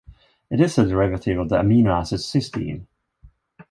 [0.49, 2.87] It is a derivative of the amino acid cysteine.